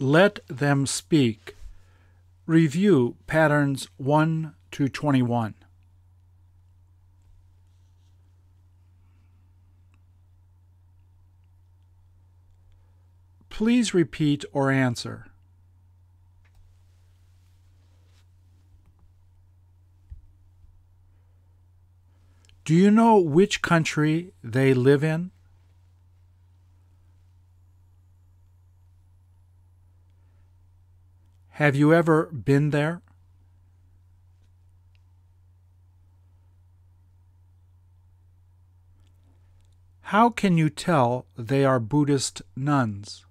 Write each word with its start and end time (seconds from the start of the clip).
Let 0.00 0.38
them 0.46 0.86
speak. 0.86 1.56
Review 2.46 3.16
patterns 3.26 3.88
1 3.96 4.54
to 4.70 4.88
21. 4.88 5.54
Please 13.50 13.92
repeat 13.92 14.44
or 14.52 14.70
answer. 14.70 15.26
Do 22.64 22.72
you 22.72 22.92
know 22.92 23.18
which 23.18 23.62
country 23.62 24.32
they 24.44 24.74
live 24.74 25.02
in? 25.02 25.32
Have 31.58 31.74
you 31.74 31.92
ever 31.92 32.26
been 32.26 32.70
there? 32.70 33.02
How 40.02 40.30
can 40.30 40.56
you 40.56 40.70
tell 40.70 41.26
they 41.36 41.64
are 41.64 41.80
Buddhist 41.80 42.42
nuns? 42.54 43.24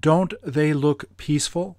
Don't 0.00 0.32
they 0.42 0.72
look 0.72 1.04
peaceful? 1.18 1.76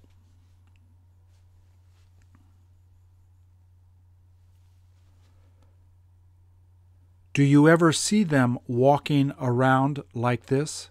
Do 7.38 7.44
you 7.44 7.68
ever 7.68 7.92
see 7.92 8.24
them 8.24 8.58
walking 8.66 9.32
around 9.40 10.02
like 10.12 10.46
this? 10.46 10.90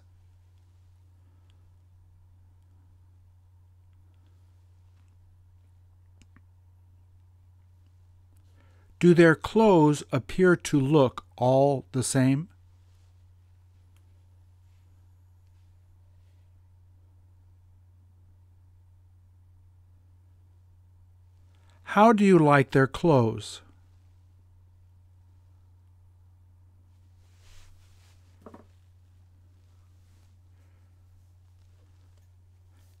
Do 8.98 9.12
their 9.12 9.34
clothes 9.34 10.02
appear 10.10 10.56
to 10.56 10.80
look 10.80 11.26
all 11.36 11.84
the 11.92 12.02
same? 12.02 12.48
How 21.82 22.14
do 22.14 22.24
you 22.24 22.38
like 22.38 22.70
their 22.70 22.86
clothes? 22.86 23.60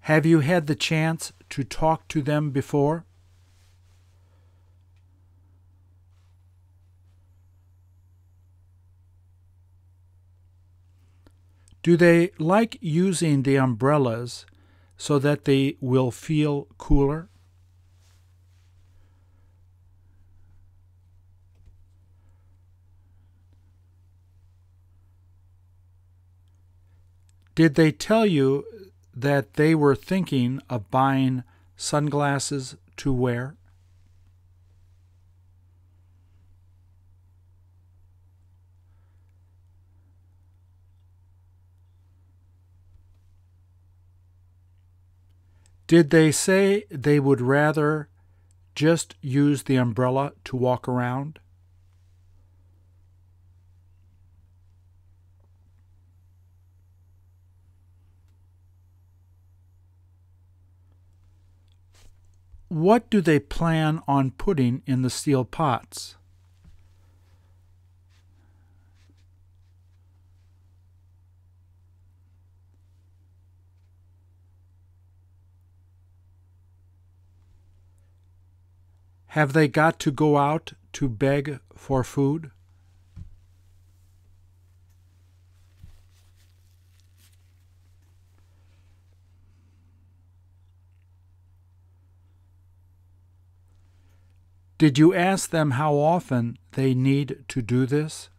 Have 0.08 0.24
you 0.24 0.40
had 0.40 0.68
the 0.68 0.74
chance 0.74 1.34
to 1.50 1.62
talk 1.62 2.08
to 2.08 2.22
them 2.22 2.50
before? 2.50 3.04
Do 11.82 11.98
they 11.98 12.30
like 12.38 12.78
using 12.80 13.42
the 13.42 13.56
umbrellas 13.56 14.46
so 14.96 15.18
that 15.18 15.44
they 15.44 15.76
will 15.78 16.10
feel 16.10 16.68
cooler? 16.78 17.28
Did 27.54 27.74
they 27.74 27.92
tell 27.92 28.24
you 28.24 28.64
that 29.20 29.54
they 29.54 29.74
were 29.74 29.96
thinking 29.96 30.60
of 30.70 30.90
buying 30.90 31.42
sunglasses 31.76 32.76
to 32.96 33.12
wear? 33.12 33.56
Did 45.88 46.10
they 46.10 46.30
say 46.30 46.84
they 46.90 47.18
would 47.18 47.40
rather 47.40 48.08
just 48.74 49.14
use 49.22 49.64
the 49.64 49.76
umbrella 49.76 50.32
to 50.44 50.54
walk 50.54 50.86
around? 50.86 51.40
What 62.68 63.08
do 63.08 63.22
they 63.22 63.40
plan 63.40 64.02
on 64.06 64.32
putting 64.32 64.82
in 64.86 65.00
the 65.00 65.08
steel 65.08 65.44
pots? 65.46 66.16
Have 79.28 79.52
they 79.52 79.68
got 79.68 79.98
to 80.00 80.10
go 80.10 80.36
out 80.36 80.72
to 80.94 81.08
beg 81.08 81.60
for 81.74 82.04
food? 82.04 82.50
Did 94.78 94.96
you 94.96 95.12
ask 95.12 95.50
them 95.50 95.72
how 95.72 95.94
often 95.94 96.56
they 96.72 96.94
need 96.94 97.44
to 97.48 97.60
do 97.60 97.84
this? 97.84 98.30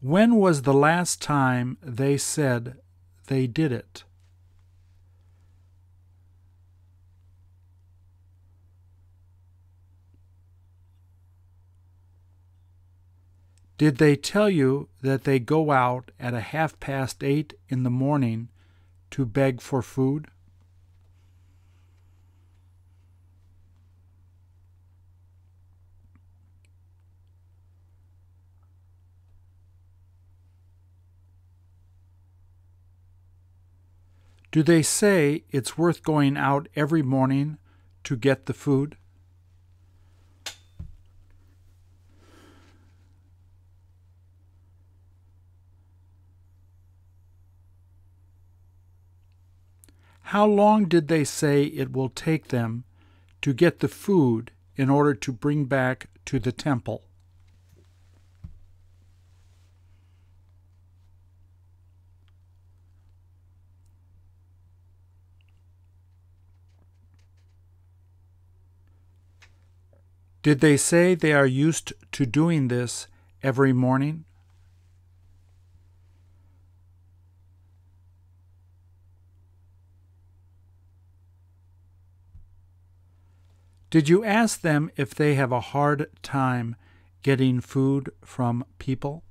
When 0.00 0.36
was 0.36 0.62
the 0.62 0.74
last 0.74 1.22
time 1.22 1.78
they 1.80 2.16
said 2.16 2.76
they 3.28 3.46
did 3.46 3.70
it? 3.70 4.02
Did 13.78 13.98
they 13.98 14.16
tell 14.16 14.48
you 14.48 14.88
that 15.02 15.24
they 15.24 15.38
go 15.38 15.70
out 15.70 16.10
at 16.18 16.32
a 16.32 16.40
half 16.40 16.80
past 16.80 17.22
eight 17.22 17.52
in 17.68 17.82
the 17.82 17.90
morning 17.90 18.48
to 19.10 19.26
beg 19.26 19.60
for 19.60 19.82
food? 19.82 20.28
Do 34.50 34.62
they 34.62 34.80
say 34.80 35.44
it's 35.50 35.76
worth 35.76 36.02
going 36.02 36.38
out 36.38 36.66
every 36.74 37.02
morning 37.02 37.58
to 38.04 38.16
get 38.16 38.46
the 38.46 38.54
food? 38.54 38.96
How 50.30 50.44
long 50.44 50.86
did 50.86 51.06
they 51.06 51.22
say 51.22 51.66
it 51.66 51.92
will 51.92 52.08
take 52.08 52.48
them 52.48 52.82
to 53.42 53.54
get 53.54 53.78
the 53.78 53.86
food 53.86 54.50
in 54.74 54.90
order 54.90 55.14
to 55.14 55.32
bring 55.32 55.66
back 55.66 56.08
to 56.24 56.40
the 56.40 56.50
temple? 56.50 57.04
Did 70.42 70.58
they 70.58 70.76
say 70.76 71.14
they 71.14 71.34
are 71.34 71.46
used 71.46 71.92
to 72.10 72.26
doing 72.26 72.66
this 72.66 73.06
every 73.44 73.72
morning? 73.72 74.25
Did 83.96 84.10
you 84.10 84.24
ask 84.24 84.60
them 84.60 84.90
if 84.96 85.14
they 85.14 85.36
have 85.36 85.52
a 85.52 85.72
hard 85.72 86.08
time 86.22 86.76
getting 87.22 87.62
food 87.62 88.10
from 88.22 88.62
people? 88.78 89.24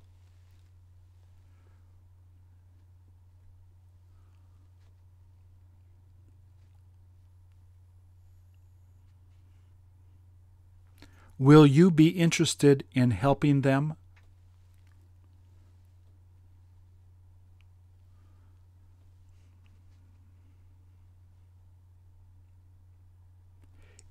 Will 11.38 11.68
you 11.68 11.92
be 11.92 12.08
interested 12.08 12.86
in 12.92 13.12
helping 13.12 13.62
them 13.62 13.94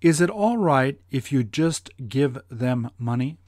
Is 0.04 0.20
it 0.20 0.28
all 0.28 0.58
right 0.58 1.00
if 1.10 1.32
you 1.32 1.42
just 1.42 1.88
give 2.10 2.36
them 2.50 2.90
money? 2.98 3.38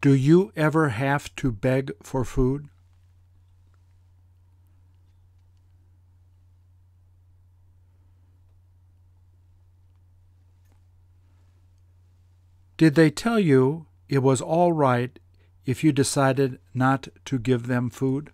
Do 0.00 0.12
you 0.12 0.52
ever 0.54 0.90
have 0.90 1.34
to 1.34 1.50
beg 1.50 1.90
for 2.00 2.24
food? 2.24 2.68
Did 12.76 12.94
they 12.94 13.10
tell 13.10 13.40
you 13.40 13.86
it 14.08 14.22
was 14.22 14.40
all 14.40 14.72
right 14.72 15.18
if 15.68 15.84
you 15.84 15.92
decided 15.92 16.58
not 16.72 17.08
to 17.26 17.38
give 17.38 17.66
them 17.66 17.90
food? 17.90 18.30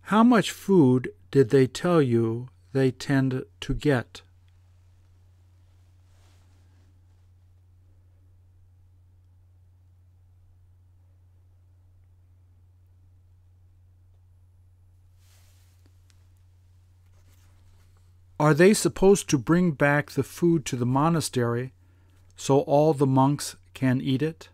How 0.00 0.24
much 0.24 0.50
food 0.50 1.12
did 1.30 1.50
they 1.50 1.68
tell 1.68 2.02
you 2.02 2.48
they 2.72 2.90
tend 2.90 3.44
to 3.60 3.74
get? 3.74 4.22
Are 18.38 18.52
they 18.52 18.74
supposed 18.74 19.30
to 19.30 19.38
bring 19.38 19.70
back 19.72 20.10
the 20.10 20.22
food 20.22 20.66
to 20.66 20.76
the 20.76 20.84
monastery 20.84 21.72
so 22.36 22.60
all 22.60 22.92
the 22.92 23.06
monks 23.06 23.56
can 23.72 24.00
eat 24.02 24.20
it? 24.22 24.50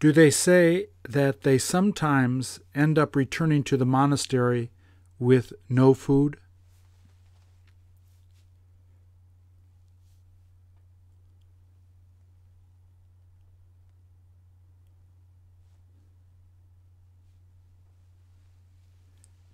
Do 0.00 0.12
they 0.12 0.30
say 0.30 0.86
that 1.08 1.42
they 1.42 1.58
sometimes 1.58 2.60
end 2.74 2.98
up 2.98 3.16
returning 3.16 3.64
to 3.64 3.76
the 3.76 3.86
monastery 3.86 4.70
with 5.18 5.52
no 5.68 5.92
food? 5.92 6.38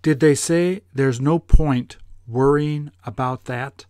Did 0.05 0.19
they 0.19 0.35
say 0.35 0.81
there's 0.93 1.19
no 1.19 1.39
point 1.39 1.97
worrying 2.27 2.91
about 3.07 3.45
that? 3.45 3.87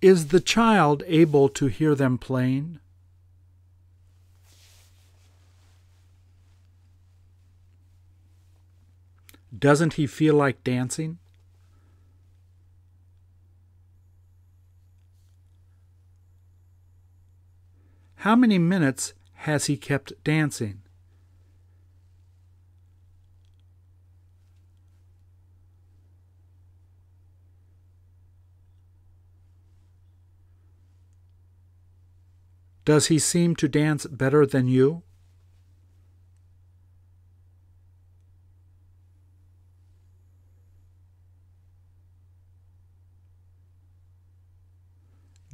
Is 0.00 0.28
the 0.28 0.40
child 0.40 1.02
able 1.06 1.50
to 1.50 1.66
hear 1.66 1.94
them 1.94 2.16
playing? 2.16 2.78
Doesn't 9.58 9.92
he 10.00 10.06
feel 10.06 10.34
like 10.34 10.64
dancing? 10.64 11.18
How 18.26 18.34
many 18.34 18.58
minutes 18.58 19.14
has 19.34 19.66
he 19.66 19.76
kept 19.76 20.12
dancing? 20.24 20.82
Does 32.84 33.06
he 33.06 33.20
seem 33.20 33.54
to 33.54 33.68
dance 33.68 34.06
better 34.06 34.44
than 34.44 34.66
you? 34.66 35.04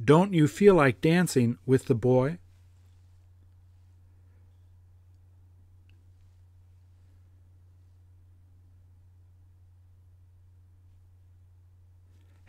Don't 0.03 0.33
you 0.33 0.47
feel 0.47 0.73
like 0.73 1.01
dancing 1.01 1.59
with 1.67 1.85
the 1.85 1.93
boy? 1.93 2.39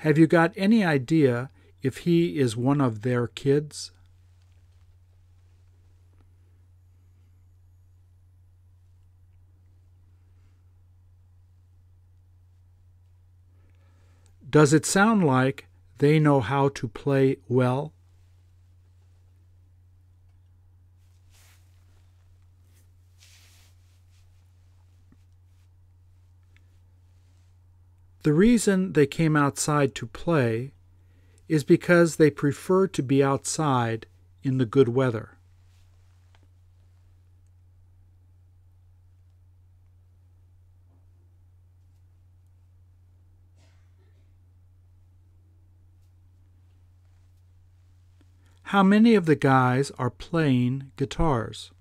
Have 0.05 0.19
you 0.19 0.27
got 0.27 0.53
any 0.55 0.85
idea 0.85 1.49
if 1.81 2.05
he 2.05 2.39
is 2.39 2.59
one 2.59 2.79
of 2.79 3.01
their 3.01 3.27
kids? 3.27 3.91
Does 14.51 14.75
it 14.75 14.85
sound 14.85 15.25
like 15.25 15.69
they 15.97 16.19
know 16.19 16.41
how 16.41 16.69
to 16.69 16.87
play 16.87 17.39
well? 17.49 17.95
The 28.25 28.33
reason 28.33 28.95
they 28.95 29.07
came 29.07 29.37
outside 29.37 29.95
to 29.97 30.07
play 30.07 30.73
is 31.47 31.63
because 31.63 32.17
they 32.17 32.31
prefer 32.31 32.87
to 32.87 33.03
be 33.03 33.23
outside 33.23 34.07
in 34.43 34.57
the 34.57 34.65
good 34.65 34.89
weather. 34.89 35.37
How 48.69 48.83
many 48.83 49.15
of 49.15 49.27
the 49.27 49.37
guys 49.37 49.91
are 49.99 50.09
playing 50.09 50.93
guitars? 50.97 51.73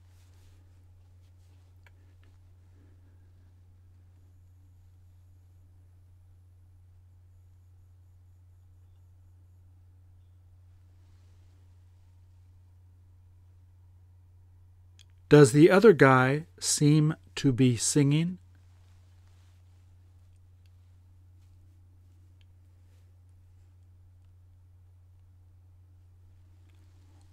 Does 15.30 15.52
the 15.52 15.72
other 15.72 15.94
guy 15.94 16.46
seem 16.60 17.16
to 17.36 17.52
be 17.52 17.76
singing? 17.76 18.38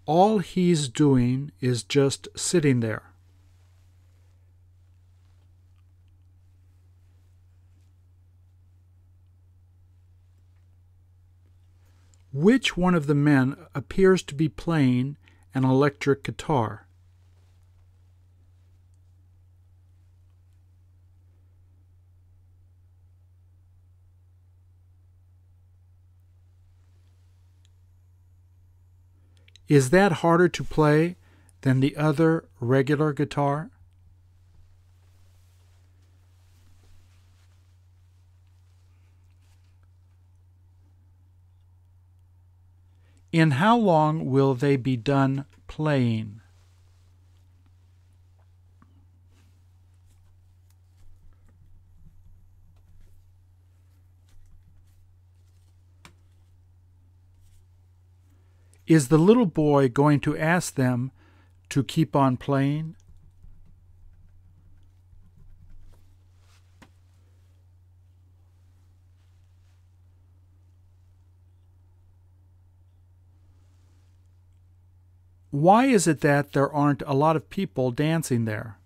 All 0.07 0.39
he's 0.39 0.89
doing 0.89 1.53
is 1.61 1.85
just 1.85 2.27
sitting 2.35 2.81
there. 2.81 3.11
Which 12.33 12.77
one 12.77 12.95
of 12.95 13.07
the 13.07 13.15
men 13.15 13.57
appears 13.75 14.23
to 14.25 14.35
be 14.35 14.49
playing 14.49 15.17
an 15.55 15.65
electric 15.65 16.23
guitar? 16.25 16.87
Is 29.71 29.91
that 29.91 30.11
harder 30.11 30.49
to 30.49 30.65
play 30.65 31.15
than 31.61 31.79
the 31.79 31.97
other 31.97 32.49
regular 32.59 33.13
guitar? 33.13 33.71
In 43.31 43.53
how 43.53 43.77
long 43.77 44.27
will 44.27 44.55
they 44.55 44.75
be 44.75 44.97
done 44.97 45.45
playing? 45.69 46.40
Is 58.91 59.07
the 59.07 59.19
little 59.19 59.47
boy 59.47 59.89
going 59.89 60.19
to 60.23 60.37
ask 60.37 60.75
them 60.75 61.13
to 61.69 61.85
keep 61.85 62.17
on 62.17 62.37
playing? 62.37 62.97
Why 75.53 75.85
is 75.85 76.09
it 76.09 76.21
that 76.23 76.53
there 76.53 76.69
aren't 76.73 77.05
a 77.07 77.15
lot 77.15 77.37
of 77.37 77.49
people 77.49 77.93
dancing 77.93 78.45
there? 78.45 78.80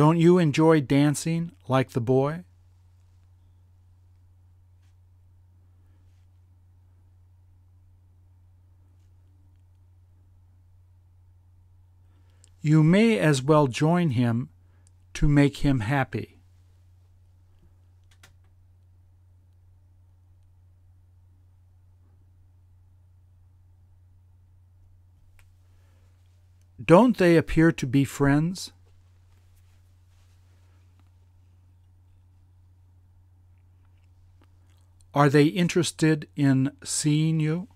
Don't 0.00 0.16
you 0.16 0.38
enjoy 0.38 0.80
dancing 0.80 1.52
like 1.68 1.90
the 1.90 2.00
boy? 2.00 2.44
You 12.62 12.82
may 12.82 13.18
as 13.18 13.42
well 13.42 13.66
join 13.66 14.12
him 14.12 14.48
to 15.12 15.28
make 15.28 15.58
him 15.58 15.80
happy. 15.80 16.40
Don't 26.82 27.18
they 27.18 27.36
appear 27.36 27.70
to 27.72 27.86
be 27.86 28.04
friends? 28.04 28.72
Are 35.12 35.28
they 35.28 35.46
interested 35.46 36.28
in 36.36 36.70
seeing 36.84 37.40
you? 37.40 37.68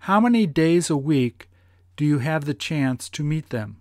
How 0.00 0.20
many 0.20 0.46
days 0.46 0.88
a 0.88 0.96
week 0.96 1.50
do 1.96 2.04
you 2.04 2.18
have 2.20 2.44
the 2.44 2.54
chance 2.54 3.08
to 3.08 3.24
meet 3.24 3.50
them? 3.50 3.78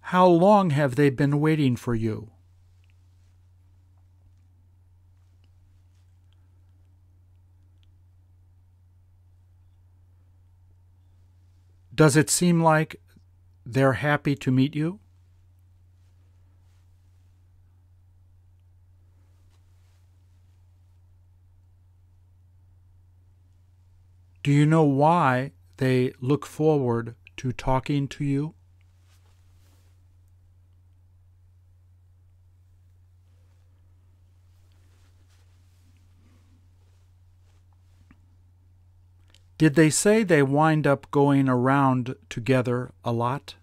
How 0.00 0.26
long 0.26 0.70
have 0.70 0.96
they 0.96 1.08
been 1.08 1.40
waiting 1.40 1.76
for 1.76 1.94
you? 1.94 2.31
Does 12.02 12.16
it 12.16 12.30
seem 12.30 12.60
like 12.60 12.96
they're 13.64 13.92
happy 13.92 14.34
to 14.34 14.50
meet 14.50 14.74
you? 14.74 14.98
Do 24.42 24.50
you 24.50 24.66
know 24.66 24.82
why 24.82 25.52
they 25.76 26.12
look 26.20 26.44
forward 26.44 27.14
to 27.36 27.52
talking 27.52 28.08
to 28.08 28.24
you? 28.24 28.56
Did 39.62 39.76
they 39.76 39.90
say 39.90 40.24
they 40.24 40.42
wind 40.42 40.88
up 40.88 41.08
going 41.12 41.48
around 41.48 42.16
together 42.28 42.90
a 43.04 43.12
lot? 43.12 43.54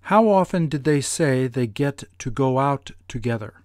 How 0.00 0.28
often 0.28 0.68
did 0.68 0.84
they 0.84 1.00
say 1.00 1.46
they 1.46 1.66
get 1.66 2.04
to 2.18 2.30
go 2.30 2.58
out 2.58 2.90
together? 3.08 3.62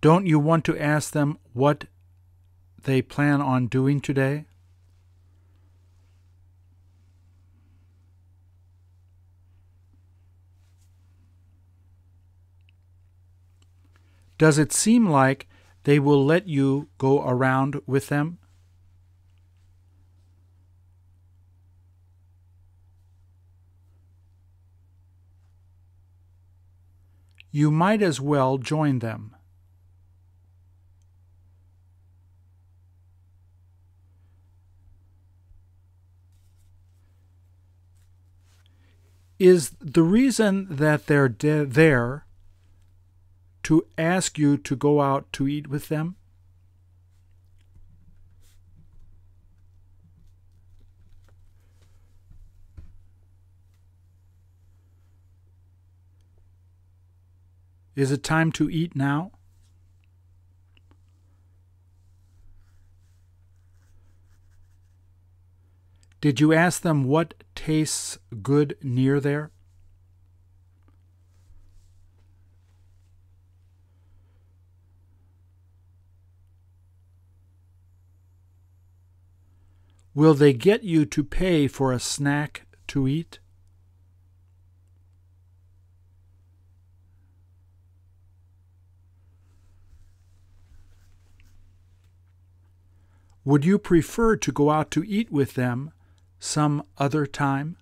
Don't 0.00 0.26
you 0.26 0.38
want 0.38 0.64
to 0.66 0.80
ask 0.80 1.12
them 1.12 1.38
what 1.52 1.86
they 2.84 3.02
plan 3.02 3.40
on 3.40 3.66
doing 3.66 4.00
today? 4.00 4.44
Does 14.38 14.56
it 14.56 14.72
seem 14.72 15.08
like 15.08 15.48
they 15.82 15.98
will 15.98 16.24
let 16.24 16.46
you 16.46 16.88
go 16.96 17.26
around 17.26 17.80
with 17.86 18.06
them? 18.06 18.38
You 27.50 27.72
might 27.72 28.00
as 28.00 28.20
well 28.20 28.58
join 28.58 29.00
them. 29.00 29.34
Is 39.38 39.70
the 39.80 40.02
reason 40.02 40.66
that 40.68 41.06
they're 41.06 41.28
de- 41.28 41.64
there 41.64 42.26
to 43.62 43.86
ask 43.96 44.36
you 44.36 44.56
to 44.56 44.74
go 44.74 45.00
out 45.00 45.32
to 45.34 45.46
eat 45.46 45.68
with 45.68 45.88
them? 45.88 46.16
Is 57.94 58.10
it 58.12 58.22
time 58.22 58.52
to 58.52 58.70
eat 58.70 58.94
now? 58.96 59.32
Did 66.20 66.40
you 66.40 66.52
ask 66.52 66.82
them 66.82 67.04
what 67.04 67.34
tastes 67.54 68.18
good 68.42 68.76
near 68.82 69.20
there? 69.20 69.52
Will 80.12 80.34
they 80.34 80.52
get 80.52 80.82
you 80.82 81.06
to 81.06 81.22
pay 81.22 81.68
for 81.68 81.92
a 81.92 82.00
snack 82.00 82.66
to 82.88 83.06
eat? 83.06 83.38
Would 93.44 93.64
you 93.64 93.78
prefer 93.78 94.34
to 94.34 94.50
go 94.50 94.70
out 94.70 94.90
to 94.90 95.04
eat 95.04 95.30
with 95.30 95.54
them 95.54 95.92
some 96.38 96.82
other 96.98 97.26
time? 97.26 97.76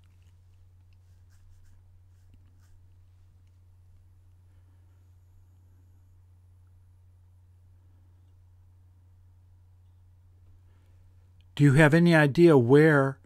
Do 11.55 11.65
you 11.65 11.73
have 11.73 11.95
any 11.95 12.15
idea 12.15 12.59
where 12.59 13.19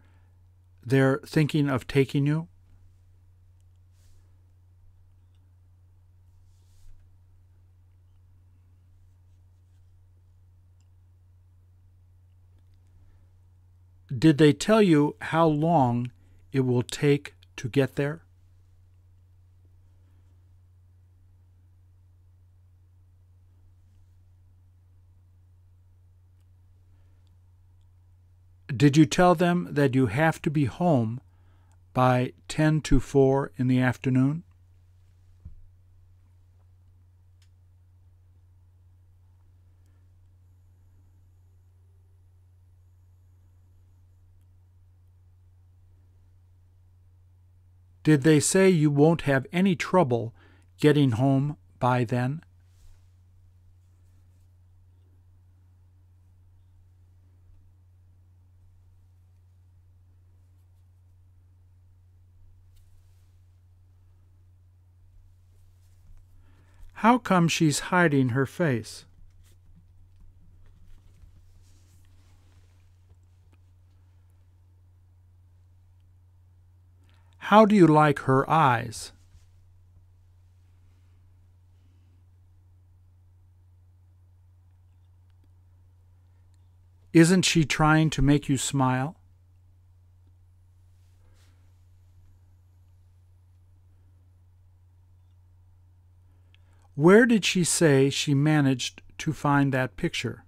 they're 0.85 1.19
thinking 1.25 1.69
of 1.69 1.85
taking 1.85 2.25
you? 2.25 2.47
Did 14.17 14.37
they 14.37 14.51
tell 14.51 14.81
you 14.81 15.15
how 15.21 15.47
long 15.47 16.11
it 16.51 16.61
will 16.61 16.83
take 16.83 17.35
to 17.55 17.69
get 17.69 17.95
there? 17.95 18.23
Did 28.75 28.97
you 28.97 29.05
tell 29.05 29.35
them 29.35 29.67
that 29.71 29.95
you 29.95 30.07
have 30.07 30.41
to 30.41 30.49
be 30.49 30.65
home 30.65 31.21
by 31.93 32.33
10 32.47 32.81
to 32.81 32.99
4 32.99 33.51
in 33.57 33.67
the 33.67 33.79
afternoon? 33.79 34.43
Did 48.03 48.23
they 48.23 48.39
say 48.39 48.69
you 48.69 48.89
won't 48.89 49.21
have 49.21 49.45
any 49.53 49.75
trouble 49.75 50.33
getting 50.79 51.11
home 51.11 51.57
by 51.79 52.03
then? 52.03 52.41
How 67.01 67.17
come 67.17 67.47
she's 67.47 67.79
hiding 67.89 68.29
her 68.29 68.45
face? 68.45 69.05
How 77.45 77.65
do 77.65 77.75
you 77.75 77.87
like 77.87 78.19
her 78.19 78.47
eyes? 78.49 79.11
Isn't 87.13 87.41
she 87.41 87.65
trying 87.65 88.09
to 88.11 88.21
make 88.21 88.47
you 88.47 88.57
smile? 88.57 89.17
Where 96.95 97.25
did 97.25 97.43
she 97.43 97.63
say 97.63 98.09
she 98.11 98.35
managed 98.35 99.01
to 99.17 99.33
find 99.33 99.73
that 99.73 99.97
picture? 99.97 100.45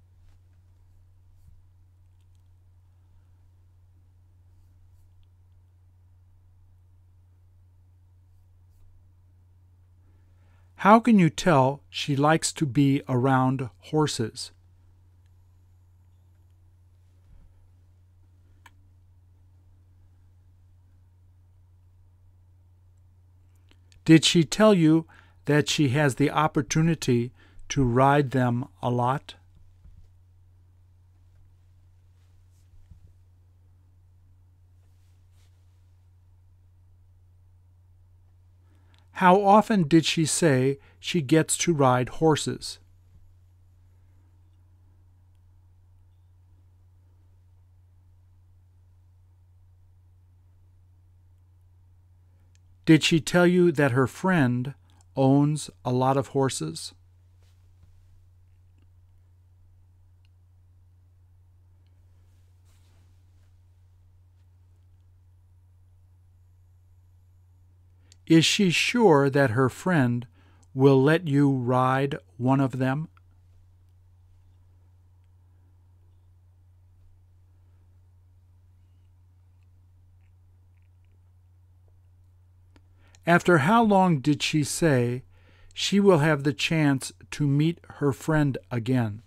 How 10.83 10.99
can 10.99 11.17
you 11.17 11.29
tell 11.29 11.81
she 11.89 12.13
likes 12.13 12.51
to 12.51 12.65
be 12.65 13.01
around 13.07 13.69
horses? 13.83 14.51
Did 24.03 24.25
she 24.25 24.43
tell 24.43 24.73
you 24.73 25.05
that 25.45 25.69
she 25.69 25.87
has 25.95 26.15
the 26.15 26.29
opportunity 26.29 27.31
to 27.69 27.85
ride 27.85 28.31
them 28.31 28.65
a 28.81 28.89
lot? 28.89 29.35
How 39.17 39.41
often 39.43 39.87
did 39.87 40.05
she 40.05 40.25
say 40.25 40.79
she 40.99 41.21
gets 41.21 41.55
to 41.57 41.73
ride 41.73 42.09
horses? 42.09 42.79
Did 52.85 53.03
she 53.03 53.21
tell 53.21 53.47
you 53.47 53.71
that 53.71 53.91
her 53.91 54.07
friend 54.07 54.73
owns 55.15 55.69
a 55.85 55.93
lot 55.93 56.17
of 56.17 56.29
horses? 56.29 56.93
Is 68.25 68.45
she 68.45 68.69
sure 68.69 69.29
that 69.29 69.51
her 69.51 69.69
friend 69.69 70.27
will 70.73 71.01
let 71.01 71.27
you 71.27 71.51
ride 71.51 72.17
one 72.37 72.59
of 72.59 72.79
them? 72.79 73.09
After 83.25 83.59
how 83.59 83.83
long 83.83 84.19
did 84.19 84.43
she 84.43 84.63
say 84.63 85.23
she 85.73 85.99
will 85.99 86.19
have 86.19 86.43
the 86.43 86.53
chance 86.53 87.13
to 87.31 87.47
meet 87.47 87.79
her 87.95 88.11
friend 88.11 88.57
again? 88.69 89.21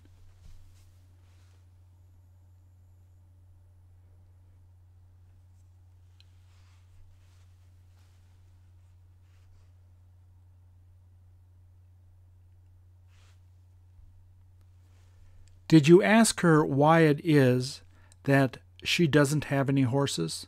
Did 15.67 15.87
you 15.87 16.01
ask 16.01 16.39
her 16.41 16.63
why 16.63 17.01
it 17.01 17.19
is 17.23 17.81
that 18.23 18.57
she 18.83 19.05
doesn't 19.05 19.45
have 19.45 19.67
any 19.67 19.81
horses? 19.81 20.47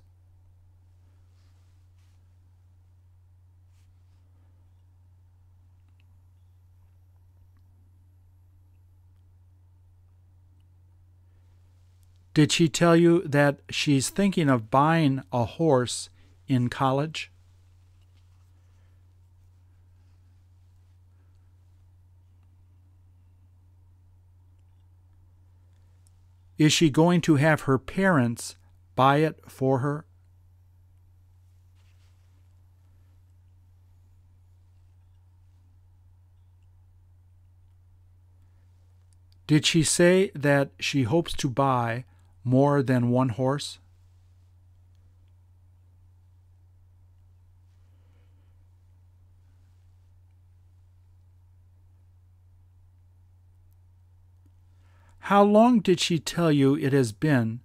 Did 12.33 12.53
she 12.53 12.69
tell 12.69 12.95
you 12.95 13.21
that 13.23 13.59
she's 13.69 14.09
thinking 14.09 14.49
of 14.49 14.71
buying 14.71 15.23
a 15.33 15.43
horse 15.43 16.09
in 16.47 16.69
college? 16.69 17.29
Is 26.59 26.73
she 26.73 26.89
going 26.89 27.21
to 27.21 27.37
have 27.37 27.61
her 27.61 27.79
parents 27.79 28.57
buy 28.93 29.17
it 29.17 29.39
for 29.47 29.79
her? 29.79 30.05
Did 39.47 39.65
she 39.65 39.83
say 39.83 40.31
that 40.35 40.71
she 40.79 41.03
hopes 41.03 41.33
to 41.33 41.49
buy 41.49 42.03
more 42.43 42.83
than 42.83 43.09
one 43.09 43.29
horse? 43.29 43.79
How 55.29 55.43
long 55.43 55.81
did 55.81 55.99
she 55.99 56.17
tell 56.17 56.51
you 56.51 56.73
it 56.73 56.91
has 56.91 57.11
been 57.11 57.59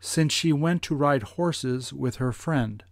since 0.00 0.32
she 0.32 0.50
went 0.50 0.80
to 0.84 0.94
ride 0.94 1.24
horses 1.24 1.92
with 1.92 2.16
her 2.16 2.32
friend? 2.32 2.82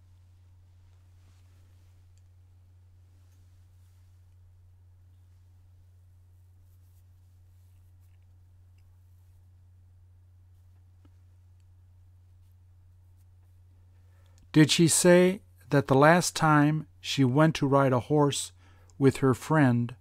Did 14.52 14.70
she 14.70 14.86
say 14.86 15.40
that 15.70 15.86
the 15.86 15.94
last 15.94 16.36
time 16.36 16.88
she 17.00 17.24
went 17.24 17.54
to 17.54 17.66
ride 17.66 17.94
a 17.94 18.00
horse 18.00 18.52
with 18.98 19.16
her 19.24 19.32
friend 19.32 19.94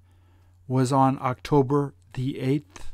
was 0.67 0.91
on 0.91 1.17
October 1.21 1.93
the 2.15 2.33
8th? 2.33 2.92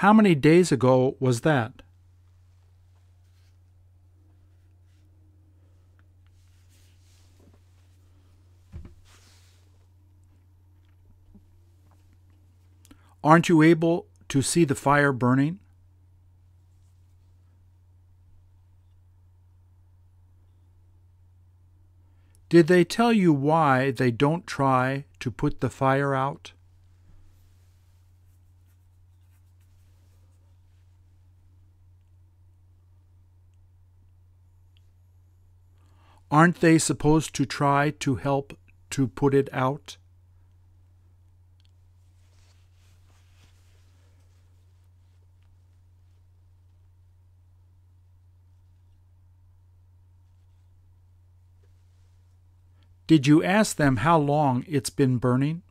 How 0.00 0.14
many 0.14 0.34
days 0.34 0.72
ago 0.72 1.18
was 1.20 1.42
that? 1.42 1.82
Aren't 13.22 13.50
you 13.50 13.60
able 13.60 14.06
to 14.30 14.40
see 14.40 14.64
the 14.64 14.74
fire 14.74 15.12
burning? 15.12 15.58
Did 22.48 22.68
they 22.68 22.84
tell 22.84 23.12
you 23.12 23.34
why 23.34 23.90
they 23.90 24.10
don't 24.10 24.46
try 24.46 25.04
to 25.18 25.30
put 25.30 25.60
the 25.60 25.68
fire 25.68 26.14
out? 26.14 26.52
Aren't 36.30 36.60
they 36.60 36.78
supposed 36.78 37.34
to 37.34 37.44
try 37.44 37.90
to 37.90 38.14
help 38.14 38.56
to 38.90 39.08
put 39.08 39.34
it 39.34 39.48
out? 39.52 39.96
Did 53.08 53.26
you 53.26 53.42
ask 53.42 53.76
them 53.76 53.96
how 53.96 54.18
long 54.18 54.64
it's 54.68 54.88
been 54.88 55.18
burning? 55.18 55.62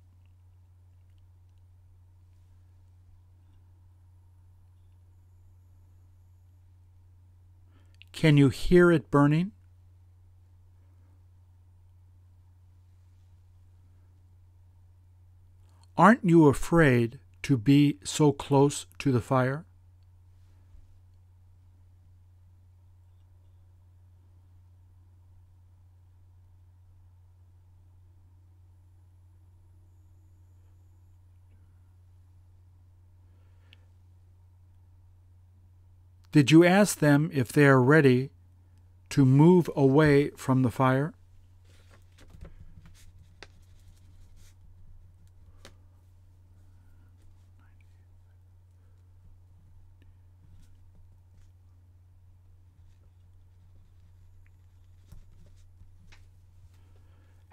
Can 8.11 8.35
you 8.35 8.49
hear 8.49 8.91
it 8.91 9.09
burning? 9.09 9.53
Aren't 15.99 16.23
you 16.23 16.47
afraid 16.47 17.19
to 17.43 17.57
be 17.57 17.97
so 18.05 18.31
close 18.31 18.85
to 18.99 19.11
the 19.11 19.19
fire? 19.19 19.65
Did 36.31 36.49
you 36.49 36.63
ask 36.63 36.99
them 36.99 37.29
if 37.33 37.51
they 37.51 37.65
are 37.65 37.81
ready 37.81 38.31
to 39.09 39.25
move 39.25 39.69
away 39.75 40.29
from 40.29 40.61
the 40.61 40.71
fire? 40.71 41.13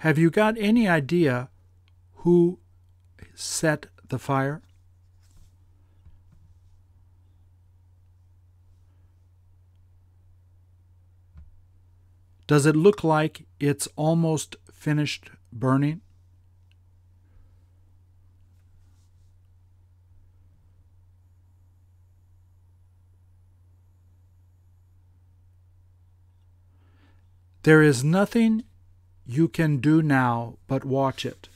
Have 0.07 0.19
you 0.19 0.31
got 0.31 0.57
any 0.57 0.87
idea 0.87 1.49
who 2.19 2.61
set 3.35 3.87
the 4.07 4.21
fire? 4.21 4.62
Does 12.47 12.66
it 12.66 12.77
look 12.77 13.03
like 13.03 13.47
it's 13.59 13.88
almost 13.97 14.55
finished 14.73 15.31
burning? 15.53 16.03
There 27.64 27.83
is 27.83 28.05
nothing 28.05 28.62
you 29.27 29.49
can 29.49 29.79
do 29.79 30.01
now 30.03 30.57
but 30.69 30.85
watch 30.85 31.27
it. 31.27 31.49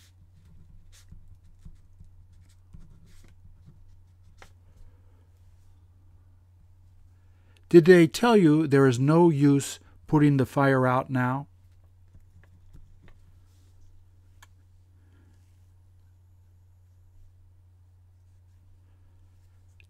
Did 7.68 7.84
they 7.84 8.08
tell 8.08 8.36
you 8.36 8.66
there 8.66 8.88
is 8.88 8.98
no 8.98 9.30
use 9.30 9.78
putting 10.08 10.38
the 10.38 10.46
fire 10.46 10.88
out 10.88 11.08
now? 11.08 11.46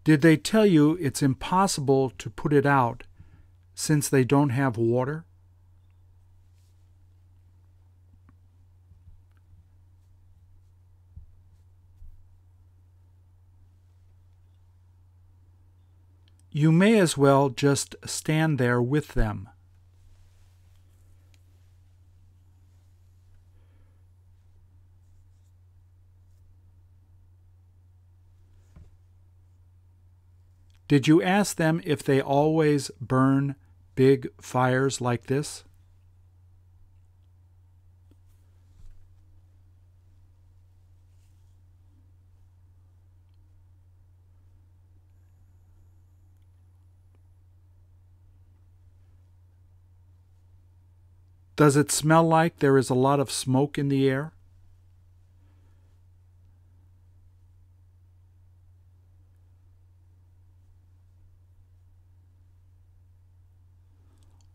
Did 0.03 0.21
they 0.21 0.37
tell 0.37 0.65
you 0.65 0.97
it's 0.99 1.21
impossible 1.21 2.11
to 2.17 2.29
put 2.29 2.53
it 2.53 2.65
out 2.65 3.03
since 3.73 4.09
they 4.09 4.23
don't 4.23 4.49
have 4.49 4.77
water? 4.77 5.25
You 16.53 16.73
may 16.73 16.99
as 16.99 17.17
well 17.17 17.47
just 17.47 17.95
stand 18.05 18.57
there 18.57 18.81
with 18.81 19.09
them. 19.09 19.47
Did 30.89 31.07
you 31.07 31.21
ask 31.21 31.55
them 31.55 31.79
if 31.85 32.03
they 32.03 32.19
always 32.19 32.91
burn 32.99 33.55
big 33.95 34.27
fires 34.41 34.99
like 34.99 35.27
this? 35.27 35.63
Does 51.61 51.77
it 51.77 51.91
smell 51.91 52.23
like 52.23 52.57
there 52.57 52.75
is 52.75 52.89
a 52.89 52.95
lot 52.95 53.19
of 53.19 53.29
smoke 53.29 53.77
in 53.77 53.87
the 53.87 54.09
air? 54.09 54.33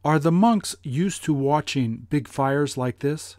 Are 0.05 0.19
the 0.19 0.33
monks 0.33 0.75
used 0.83 1.23
to 1.23 1.33
watching 1.33 2.09
big 2.11 2.27
fires 2.27 2.77
like 2.77 2.99
this? 2.99 3.37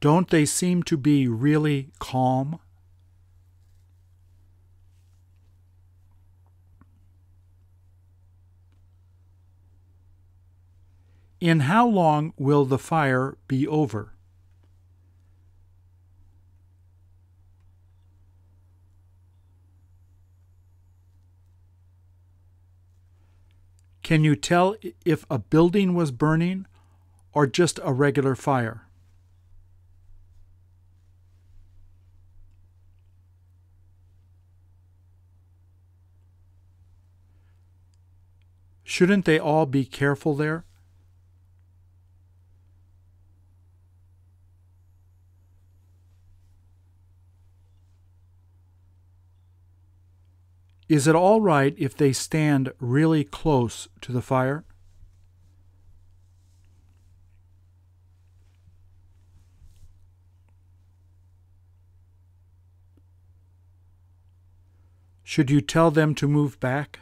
Don't 0.00 0.28
they 0.28 0.44
seem 0.44 0.82
to 0.82 0.98
be 0.98 1.26
really 1.26 1.88
calm? 2.00 2.60
In 11.40 11.60
how 11.60 11.86
long 11.86 12.32
will 12.38 12.64
the 12.64 12.78
fire 12.78 13.36
be 13.46 13.66
over? 13.66 14.12
Can 24.02 24.22
you 24.22 24.36
tell 24.36 24.76
if 25.04 25.26
a 25.28 25.38
building 25.38 25.92
was 25.94 26.12
burning 26.12 26.66
or 27.32 27.46
just 27.46 27.80
a 27.82 27.92
regular 27.92 28.36
fire? 28.36 28.86
Shouldn't 38.84 39.24
they 39.24 39.38
all 39.38 39.66
be 39.66 39.84
careful 39.84 40.34
there? 40.36 40.64
Is 50.88 51.08
it 51.08 51.16
all 51.16 51.40
right 51.40 51.74
if 51.76 51.96
they 51.96 52.12
stand 52.12 52.72
really 52.78 53.24
close 53.24 53.88
to 54.02 54.12
the 54.12 54.22
fire? 54.22 54.64
Should 65.24 65.50
you 65.50 65.60
tell 65.60 65.90
them 65.90 66.14
to 66.14 66.28
move 66.28 66.60
back? 66.60 67.00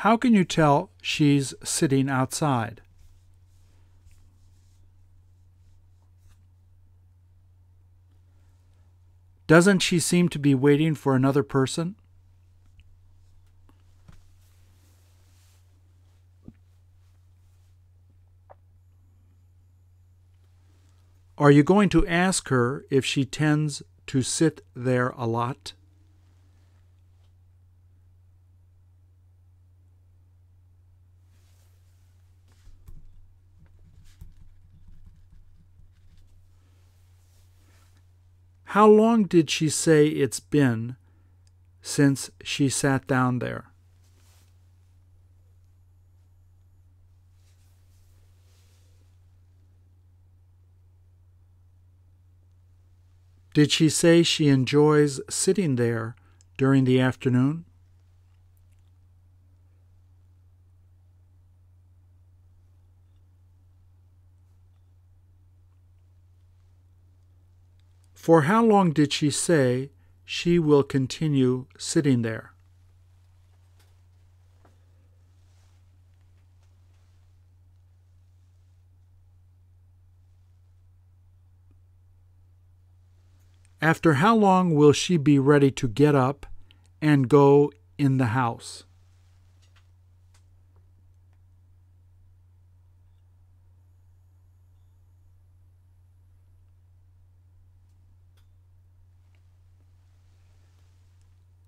How 0.00 0.16
can 0.16 0.34
you 0.34 0.44
tell 0.44 0.90
she's 1.00 1.54
sitting 1.62 2.10
outside? 2.10 2.82
Doesn't 9.46 9.78
she 9.78 10.00
seem 10.00 10.28
to 10.30 10.38
be 10.38 10.54
waiting 10.54 10.94
for 10.94 11.14
another 11.14 11.42
person? 11.42 11.94
Are 21.38 21.50
you 21.50 21.62
going 21.62 21.90
to 21.90 22.06
ask 22.06 22.48
her 22.48 22.86
if 22.90 23.04
she 23.04 23.24
tends 23.24 23.82
to 24.06 24.22
sit 24.22 24.62
there 24.74 25.10
a 25.10 25.26
lot? 25.26 25.74
How 38.70 38.88
long 38.88 39.24
did 39.24 39.48
she 39.48 39.68
say 39.68 40.08
it's 40.08 40.40
been 40.40 40.96
since 41.82 42.30
she 42.42 42.68
sat 42.68 43.06
down 43.06 43.38
there? 43.38 43.66
Did 53.54 53.70
she 53.70 53.88
say 53.88 54.22
she 54.22 54.48
enjoys 54.48 55.20
sitting 55.30 55.76
there 55.76 56.14
during 56.58 56.84
the 56.84 57.00
afternoon? 57.00 57.64
For 68.26 68.42
how 68.42 68.64
long 68.64 68.90
did 68.90 69.12
she 69.12 69.30
say 69.30 69.92
she 70.24 70.58
will 70.58 70.82
continue 70.82 71.66
sitting 71.78 72.22
there? 72.22 72.54
After 83.80 84.14
how 84.14 84.34
long 84.34 84.74
will 84.74 84.90
she 84.90 85.16
be 85.16 85.38
ready 85.38 85.70
to 85.70 85.86
get 85.86 86.16
up 86.16 86.46
and 87.00 87.28
go 87.28 87.70
in 87.96 88.16
the 88.16 88.34
house? 88.34 88.85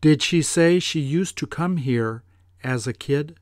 Did 0.01 0.23
she 0.23 0.43
say 0.43 0.79
she 0.79 1.01
used 1.01 1.37
to 1.39 1.47
come 1.47 1.79
here 1.79 2.23
as 2.63 2.87
a 2.87 2.93
kid? 2.93 3.37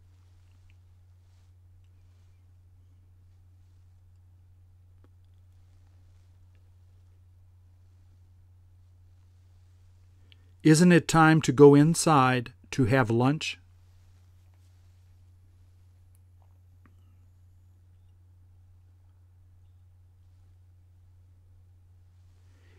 Isn't 10.62 10.92
it 10.92 11.06
time 11.06 11.42
to 11.42 11.52
go 11.52 11.74
inside 11.74 12.52
to 12.72 12.86
have 12.86 13.10
lunch? 13.10 13.60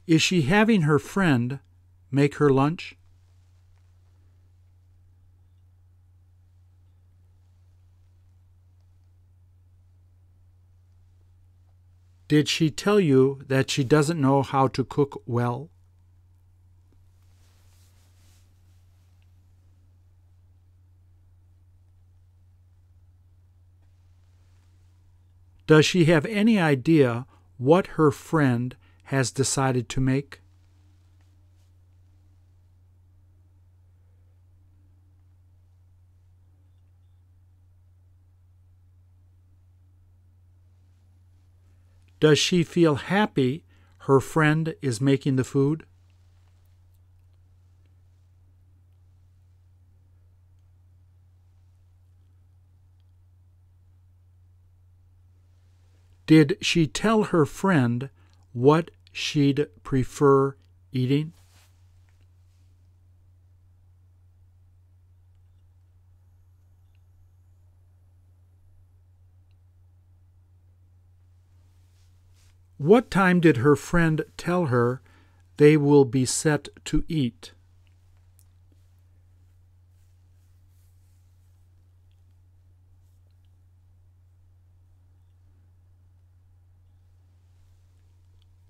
Is 0.08 0.22
she 0.22 0.42
having 0.42 0.82
her 0.82 1.00
friend 1.00 1.60
make 2.10 2.36
her 2.36 2.50
lunch? 2.50 2.98
Did 12.28 12.50
she 12.50 12.70
tell 12.70 13.00
you 13.00 13.42
that 13.48 13.70
she 13.72 13.84
doesn't 13.84 14.20
know 14.20 14.42
how 14.44 14.68
to 14.70 14.84
cook 14.84 15.22
well? 15.26 15.70
Does 25.68 25.86
she 25.86 26.06
have 26.06 26.26
any 26.26 26.60
idea 26.60 27.26
what 27.58 27.88
her 27.98 28.12
friend 28.12 28.76
has 29.04 29.32
decided 29.32 29.90
to 29.90 30.02
make? 30.02 30.42
Does 42.20 42.40
she 42.40 42.64
feel 42.64 42.96
happy 42.96 43.64
her 44.00 44.20
friend 44.20 44.74
is 44.82 45.00
making 45.00 45.36
the 45.36 45.44
food? 45.44 45.86
Did 56.26 56.58
she 56.60 56.88
tell 56.88 57.24
her 57.24 57.46
friend 57.46 58.10
what 58.52 58.92
she'd 59.14 59.68
prefer 59.84 60.58
eating? 60.92 61.34
What 72.78 73.10
time 73.10 73.40
did 73.40 73.58
her 73.58 73.76
friend 73.76 74.24
tell 74.38 74.68
her 74.68 75.02
they 75.58 75.78
will 75.78 76.06
be 76.06 76.26
set 76.26 76.70
to 76.86 77.04
eat? 77.08 77.54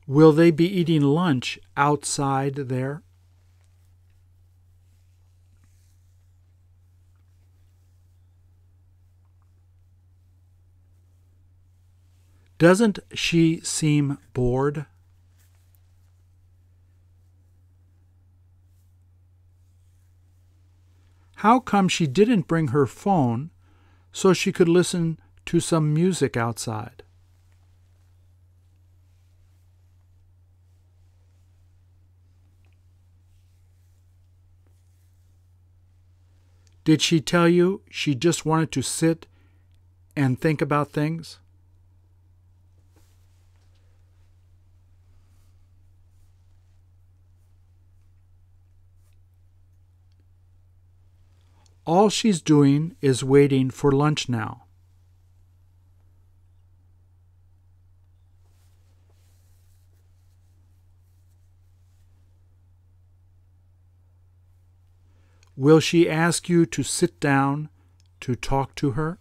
Will 0.07 0.31
they 0.31 0.51
be 0.51 0.65
eating 0.65 1.01
lunch 1.01 1.59
outside 1.75 2.55
there? 2.55 3.03
Doesn't 12.57 12.99
she 13.13 13.59
seem 13.61 14.17
bored? 14.33 14.85
How 21.41 21.59
come 21.59 21.87
she 21.87 22.07
didn't 22.07 22.47
bring 22.47 22.69
her 22.69 22.87
phone 22.87 23.51
so 24.11 24.33
she 24.33 24.51
could 24.51 24.67
listen 24.67 25.19
to 25.45 25.59
some 25.59 25.93
music 25.93 26.35
outside? 26.35 27.03
Did 36.83 37.01
she 37.03 37.19
tell 37.21 37.47
you 37.47 37.81
she 37.91 38.15
just 38.15 38.45
wanted 38.45 38.71
to 38.71 38.81
sit 38.81 39.27
and 40.15 40.39
think 40.39 40.61
about 40.61 40.89
things? 40.89 41.37
All 51.87 52.09
she's 52.09 52.41
doing 52.41 52.97
is 52.99 53.23
waiting 53.23 53.69
for 53.69 53.93
lunch 53.93 54.27
now. 54.27 54.65
Will 65.55 65.79
she 65.79 66.09
ask 66.09 66.49
you 66.49 66.65
to 66.65 66.83
sit 66.83 67.21
down 67.21 67.69
to 68.19 68.35
talk 68.35 68.75
to 68.75 68.91
her? 68.91 69.17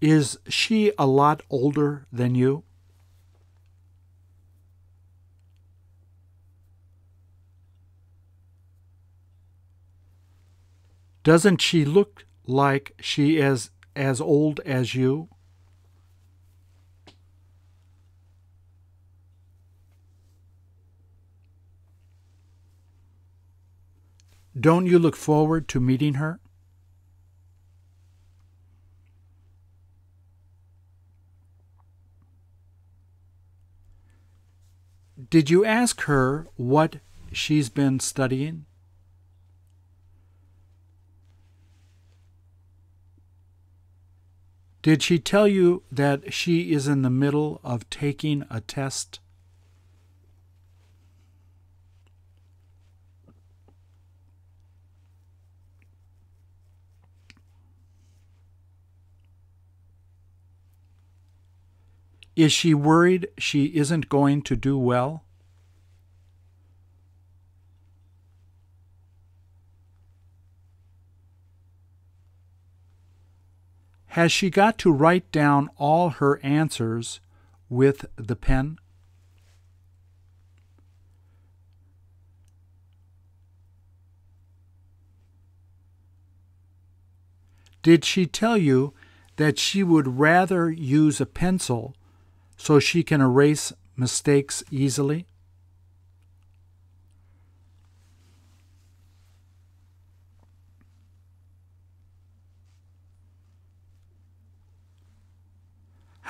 Is 0.00 0.38
she 0.48 0.90
a 0.98 1.06
lot 1.06 1.42
older 1.50 2.06
than 2.10 2.34
you? 2.34 2.64
Doesn't 11.24 11.62
she 11.62 11.86
look 11.86 12.26
like 12.46 12.92
she 13.00 13.38
is 13.38 13.70
as 13.96 14.20
old 14.20 14.60
as 14.60 14.94
you? 14.94 15.30
Don't 24.58 24.86
you 24.86 24.98
look 24.98 25.16
forward 25.16 25.66
to 25.68 25.80
meeting 25.80 26.14
her? 26.14 26.40
Did 35.30 35.48
you 35.48 35.64
ask 35.64 36.02
her 36.02 36.46
what 36.56 36.96
she's 37.32 37.70
been 37.70 37.98
studying? 37.98 38.66
Did 44.84 45.02
she 45.02 45.18
tell 45.18 45.48
you 45.48 45.82
that 45.90 46.34
she 46.34 46.74
is 46.74 46.86
in 46.88 47.00
the 47.00 47.08
middle 47.08 47.58
of 47.64 47.88
taking 47.88 48.44
a 48.50 48.60
test? 48.60 49.18
Is 62.36 62.52
she 62.52 62.74
worried 62.74 63.28
she 63.38 63.74
isn't 63.76 64.10
going 64.10 64.42
to 64.42 64.54
do 64.54 64.76
well? 64.76 65.24
Has 74.14 74.30
she 74.30 74.48
got 74.48 74.78
to 74.78 74.92
write 74.92 75.32
down 75.32 75.70
all 75.76 76.10
her 76.10 76.38
answers 76.44 77.18
with 77.68 78.06
the 78.14 78.36
pen? 78.36 78.78
Did 87.82 88.04
she 88.04 88.24
tell 88.24 88.56
you 88.56 88.94
that 89.34 89.58
she 89.58 89.82
would 89.82 90.06
rather 90.06 90.70
use 90.70 91.20
a 91.20 91.26
pencil 91.26 91.96
so 92.56 92.78
she 92.78 93.02
can 93.02 93.20
erase 93.20 93.72
mistakes 93.96 94.62
easily? 94.70 95.26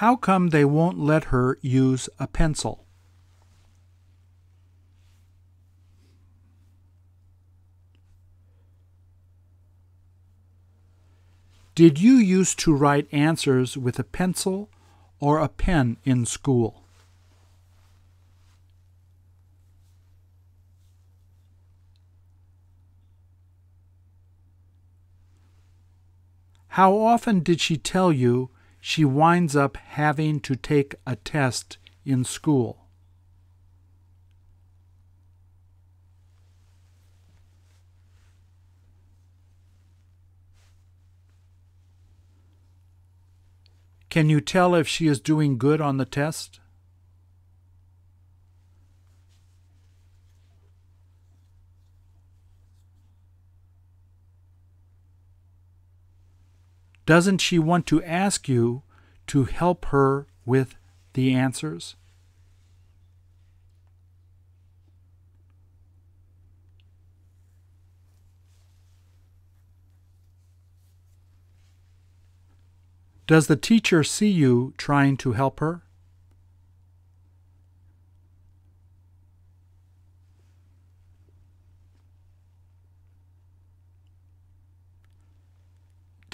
How 0.04 0.16
come 0.16 0.48
they 0.48 0.66
won't 0.66 0.98
let 0.98 1.32
her 1.32 1.56
use 1.62 2.10
a 2.18 2.26
pencil? 2.26 2.84
Did 11.74 12.02
you 12.02 12.16
used 12.16 12.58
to 12.58 12.74
write 12.74 13.08
answers 13.12 13.78
with 13.78 13.98
a 13.98 14.04
pencil 14.04 14.68
or 15.20 15.38
a 15.38 15.48
pen 15.48 15.96
in 16.04 16.26
school? 16.26 16.84
How 26.68 26.94
often 26.94 27.40
did 27.40 27.58
she 27.58 27.78
tell 27.78 28.12
you 28.12 28.50
she 28.86 29.02
winds 29.02 29.56
up 29.56 29.78
having 29.78 30.38
to 30.38 30.54
take 30.54 30.94
a 31.06 31.16
test 31.16 31.78
in 32.04 32.22
school. 32.22 32.86
Can 44.10 44.28
you 44.28 44.42
tell 44.42 44.74
if 44.74 44.86
she 44.86 45.06
is 45.06 45.18
doing 45.18 45.56
good 45.56 45.80
on 45.80 45.96
the 45.96 46.04
test? 46.04 46.60
Doesn't 57.06 57.38
she 57.38 57.58
want 57.58 57.86
to 57.86 58.02
ask 58.02 58.48
you 58.48 58.82
to 59.26 59.44
help 59.44 59.86
her 59.86 60.26
with 60.46 60.76
the 61.12 61.34
answers? 61.34 61.96
Does 73.26 73.46
the 73.46 73.56
teacher 73.56 74.04
see 74.04 74.28
you 74.28 74.74
trying 74.76 75.16
to 75.18 75.32
help 75.32 75.60
her? 75.60 75.82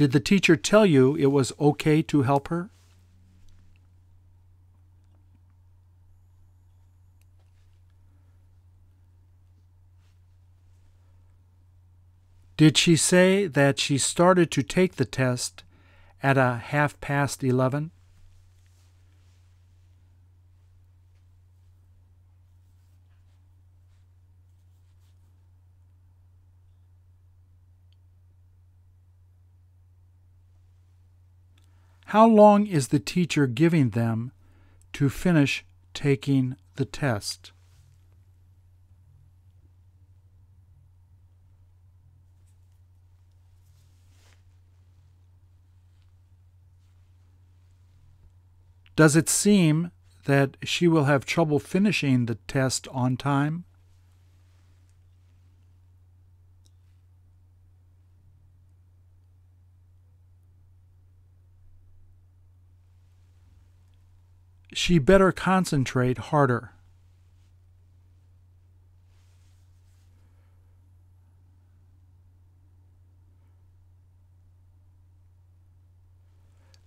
Did 0.00 0.12
the 0.12 0.18
teacher 0.18 0.56
tell 0.56 0.86
you 0.86 1.14
it 1.16 1.26
was 1.26 1.52
okay 1.60 2.00
to 2.00 2.22
help 2.22 2.48
her? 2.48 2.70
Did 12.56 12.78
she 12.78 12.96
say 12.96 13.46
that 13.46 13.78
she 13.78 13.98
started 13.98 14.50
to 14.52 14.62
take 14.62 14.96
the 14.96 15.04
test 15.04 15.64
at 16.22 16.38
a 16.38 16.54
half 16.54 16.98
past 17.02 17.44
eleven? 17.44 17.90
How 32.10 32.26
long 32.26 32.66
is 32.66 32.88
the 32.88 32.98
teacher 32.98 33.46
giving 33.46 33.90
them 33.90 34.32
to 34.94 35.08
finish 35.08 35.64
taking 35.94 36.56
the 36.74 36.84
test? 36.84 37.52
Does 48.96 49.14
it 49.14 49.28
seem 49.28 49.92
that 50.24 50.56
she 50.64 50.88
will 50.88 51.04
have 51.04 51.24
trouble 51.24 51.60
finishing 51.60 52.26
the 52.26 52.34
test 52.48 52.88
on 52.88 53.16
time? 53.18 53.66
She 64.80 64.98
better 64.98 65.30
concentrate 65.30 66.16
harder. 66.16 66.72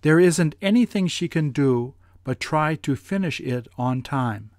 There 0.02 0.18
isn't 0.18 0.56
anything 0.60 1.06
she 1.06 1.28
can 1.28 1.50
do 1.50 1.94
but 2.24 2.40
try 2.40 2.74
to 2.74 2.96
finish 2.96 3.38
it 3.38 3.68
on 3.78 4.02
time. 4.02 4.50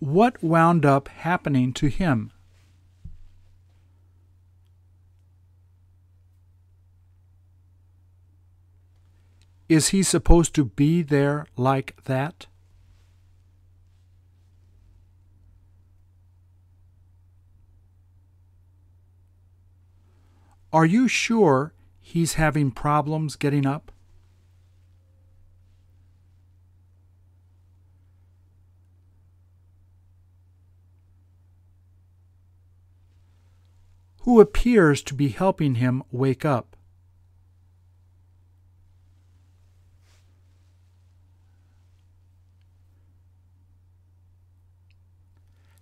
What 0.00 0.42
wound 0.42 0.84
up 0.84 1.06
happening 1.06 1.72
to 1.74 1.86
him? 1.86 2.33
Is 9.68 9.88
he 9.88 10.02
supposed 10.02 10.54
to 10.56 10.64
be 10.64 11.02
there 11.02 11.46
like 11.56 12.02
that? 12.04 12.46
Are 20.72 20.84
you 20.84 21.08
sure 21.08 21.72
he's 22.00 22.34
having 22.34 22.72
problems 22.72 23.36
getting 23.36 23.64
up? 23.64 23.92
Who 34.22 34.40
appears 34.40 35.02
to 35.02 35.14
be 35.14 35.28
helping 35.28 35.76
him 35.76 36.02
wake 36.10 36.44
up? 36.44 36.73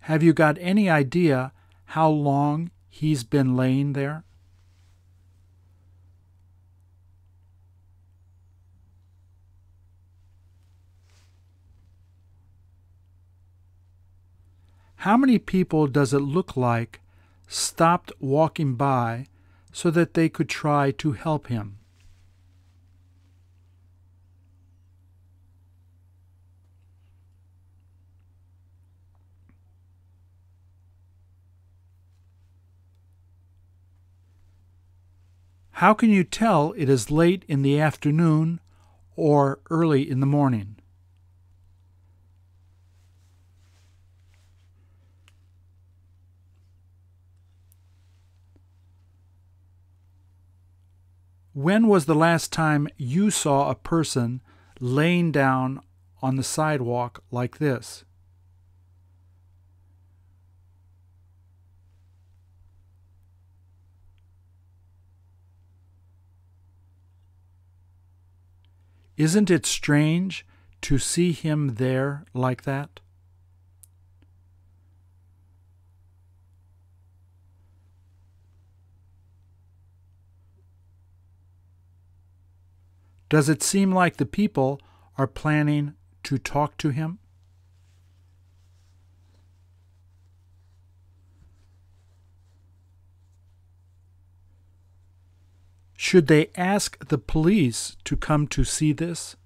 Have 0.07 0.21
you 0.21 0.33
got 0.33 0.59
any 0.61 0.91
idea 0.91 1.53
how 1.85 2.09
long 2.09 2.73
he's 2.89 3.23
been 3.23 3.55
laying 3.55 3.93
there? 3.93 4.25
How 14.97 15.17
many 15.17 15.39
people 15.39 15.87
does 15.87 16.13
it 16.13 16.19
look 16.19 16.57
like 16.57 17.01
stopped 17.47 18.11
walking 18.19 18.75
by 18.75 19.27
so 19.73 19.89
that 19.93 20.15
they 20.15 20.29
could 20.29 20.49
try 20.49 20.91
to 20.91 21.13
help 21.13 21.47
him? 21.47 21.79
How 35.83 35.95
can 35.95 36.11
you 36.11 36.23
tell 36.23 36.73
it 36.77 36.89
is 36.89 37.11
late 37.11 37.45
in 37.49 37.63
the 37.63 37.81
afternoon 37.81 38.61
or 39.17 39.59
early 39.69 40.09
in 40.09 40.21
the 40.21 40.27
morning? 40.27 40.77
When 51.53 51.89
was 51.89 52.07
the 52.07 52.15
last 52.15 52.53
time 52.53 52.87
you 52.97 53.33
saw 53.33 53.69
a 53.69 53.75
person 53.75 54.41
laying 54.79 55.33
down 55.33 55.81
on 56.23 56.37
the 56.37 56.45
sidewalk 56.45 57.25
like 57.33 57.59
this? 57.59 58.05
Isn't 69.23 69.53
it 69.53 69.65
strange 69.67 70.45
to 70.81 70.99
see 70.99 71.31
him 71.31 71.77
there 71.77 72.25
like 72.35 72.63
that? 72.63 72.99
Does 83.29 83.49
it 83.49 83.63
seem 83.63 83.93
like 83.93 84.17
the 84.17 84.27
people 84.27 84.81
are 85.17 85.29
planning 85.29 85.95
to 86.25 86.37
talk 86.37 86.77
to 86.79 86.89
him? 86.89 87.21
Should 96.05 96.27
they 96.27 96.51
ask 96.57 96.99
the 97.07 97.17
police 97.17 97.97
to 98.07 98.17
come 98.17 98.49
to 98.49 98.65
see 98.65 98.93
this? 98.93 99.37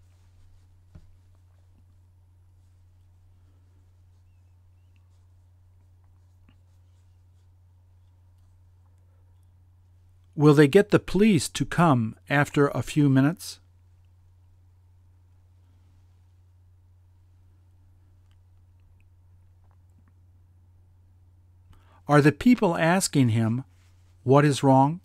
Will 10.34 10.54
they 10.54 10.66
get 10.66 10.88
the 10.88 10.98
police 10.98 11.50
to 11.50 11.66
come 11.66 12.16
after 12.30 12.68
a 12.68 12.80
few 12.80 13.10
minutes? 13.10 13.60
Are 22.08 22.22
the 22.22 22.32
people 22.32 22.78
asking 22.78 23.28
him 23.28 23.64
what 24.22 24.46
is 24.46 24.62
wrong? 24.62 25.02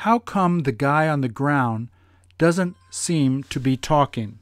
How 0.00 0.18
come 0.18 0.60
the 0.60 0.72
guy 0.72 1.08
on 1.08 1.22
the 1.22 1.28
ground 1.28 1.88
doesn't 2.36 2.76
seem 2.90 3.42
to 3.44 3.58
be 3.58 3.76
talking? 3.76 4.38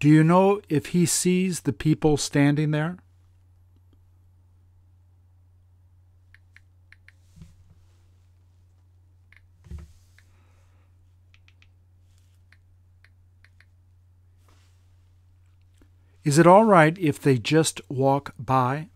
Do 0.00 0.08
you 0.08 0.22
know 0.22 0.60
if 0.68 0.86
he 0.86 1.06
sees 1.06 1.60
the 1.60 1.72
people 1.72 2.16
standing 2.16 2.72
there? 2.72 2.98
Is 16.26 16.40
it 16.40 16.46
all 16.48 16.64
right 16.64 16.98
if 16.98 17.20
they 17.20 17.38
just 17.38 17.80
walk 17.88 18.34
by? 18.36 18.88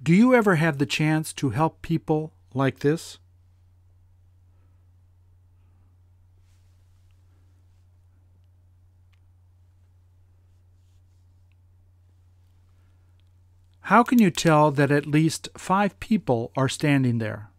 Do 0.00 0.14
you 0.14 0.36
ever 0.36 0.54
have 0.54 0.78
the 0.78 0.86
chance 0.86 1.32
to 1.32 1.50
help 1.50 1.82
people 1.82 2.32
like 2.54 2.78
this? 2.78 3.18
How 13.86 14.02
can 14.02 14.18
you 14.18 14.32
tell 14.32 14.72
that 14.72 14.90
at 14.90 15.06
least 15.06 15.48
five 15.56 16.00
people 16.00 16.50
are 16.56 16.68
standing 16.68 17.18
there? 17.18 17.50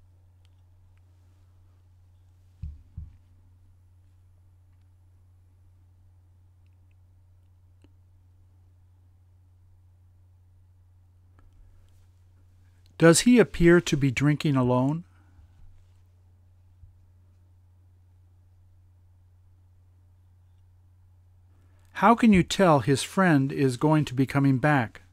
Does 12.97 13.21
he 13.21 13.39
appear 13.39 13.79
to 13.79 13.95
be 13.95 14.11
drinking 14.11 14.57
alone? 14.57 15.05
How 21.93 22.15
can 22.15 22.33
you 22.33 22.43
tell 22.43 22.81
his 22.81 23.01
friend 23.01 23.53
is 23.53 23.77
going 23.77 24.03
to 24.03 24.13
be 24.13 24.25
coming 24.25 24.57
back? 24.57 25.03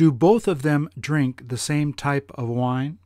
Do 0.00 0.10
both 0.10 0.48
of 0.48 0.62
them 0.62 0.88
drink 0.98 1.48
the 1.48 1.58
same 1.58 1.92
type 1.92 2.32
of 2.34 2.48
wine? 2.48 2.96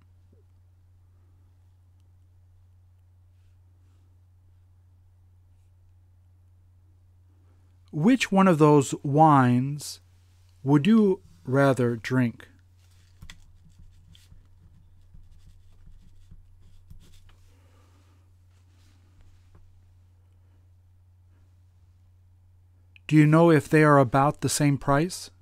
Which 7.90 8.30
one 8.30 8.46
of 8.46 8.58
those 8.58 8.94
wines 9.02 10.02
would 10.62 10.86
you 10.86 11.20
rather 11.44 11.96
drink? 11.96 12.46
Do 23.08 23.16
you 23.16 23.26
know 23.26 23.50
if 23.50 23.68
they 23.68 23.82
are 23.82 23.98
about 23.98 24.42
the 24.42 24.48
same 24.48 24.78
price? 24.78 25.32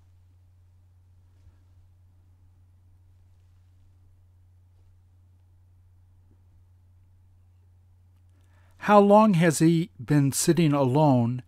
How 8.87 8.99
long 8.99 9.35
has 9.35 9.61
he 9.61 9.91
been 10.05 10.33
sitting 10.33 10.73
alone 10.73 11.45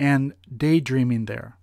and 0.00 0.34
daydreaming 0.50 1.26
there? 1.26 1.56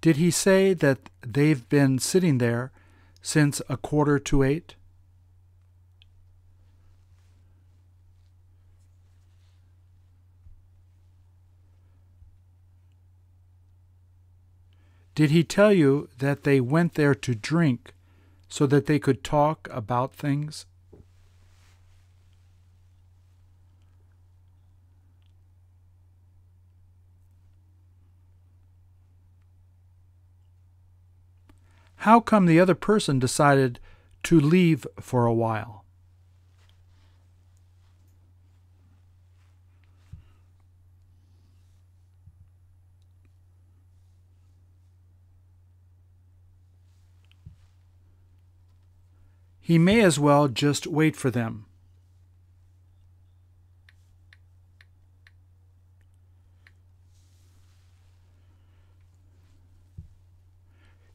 Did 0.00 0.14
he 0.14 0.30
say 0.30 0.74
that 0.74 1.10
they've 1.26 1.68
been 1.68 1.98
sitting 1.98 2.38
there 2.38 2.70
since 3.20 3.60
a 3.68 3.76
quarter 3.76 4.20
to 4.20 4.44
eight? 4.44 4.76
Did 15.18 15.32
he 15.32 15.42
tell 15.42 15.72
you 15.72 16.08
that 16.18 16.44
they 16.44 16.60
went 16.60 16.94
there 16.94 17.12
to 17.12 17.34
drink 17.34 17.92
so 18.48 18.68
that 18.68 18.86
they 18.86 19.00
could 19.00 19.24
talk 19.24 19.66
about 19.68 20.14
things? 20.14 20.64
How 31.96 32.20
come 32.20 32.46
the 32.46 32.60
other 32.60 32.76
person 32.76 33.18
decided 33.18 33.80
to 34.22 34.38
leave 34.38 34.86
for 35.00 35.26
a 35.26 35.34
while? 35.34 35.84
He 49.68 49.76
may 49.76 50.00
as 50.00 50.18
well 50.18 50.48
just 50.48 50.86
wait 50.86 51.14
for 51.14 51.30
them. 51.30 51.66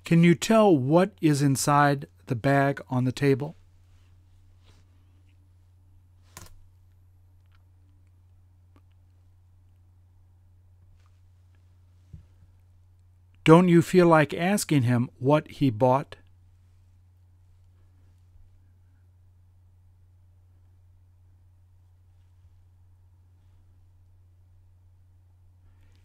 Can 0.06 0.24
you 0.24 0.36
tell 0.36 0.78
what 0.78 1.14
is 1.20 1.42
inside 1.42 2.06
the 2.28 2.36
bag 2.36 2.80
on 2.92 3.06
the 3.06 3.12
table? 3.12 3.56
Don't 13.44 13.68
you 13.68 13.82
feel 13.82 14.06
like 14.06 14.32
asking 14.36 14.84
him 14.84 15.10
what 15.18 15.50
he 15.50 15.72
bought? 15.72 16.18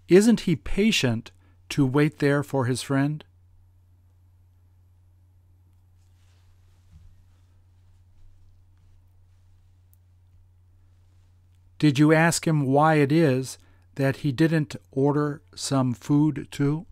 Isn't 0.09 0.41
he 0.41 0.57
patient 0.57 1.31
to 1.69 1.85
wait 1.85 2.19
there 2.19 2.43
for 2.43 2.65
his 2.65 2.81
friend? 2.81 3.25
Did 11.79 11.99
you 11.99 12.13
ask 12.13 12.47
him 12.47 12.65
why 12.65 12.95
it 12.95 13.13
is 13.13 13.59
that 13.95 14.19
he 14.19 14.33
didn't 14.33 14.75
order 14.91 15.43
some 15.55 15.93
food 15.93 16.49
too? 16.51 16.87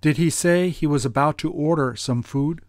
Did 0.00 0.16
he 0.16 0.28
say 0.28 0.70
he 0.70 0.86
was 0.86 1.04
about 1.04 1.38
to 1.38 1.50
order 1.50 1.94
some 1.96 2.22
food? 2.22 2.62